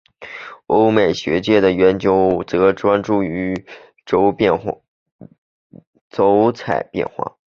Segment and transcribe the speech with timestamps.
[0.65, 3.67] 欧美学界的研究则专注于
[4.03, 4.31] 釉
[6.51, 7.37] 彩变化。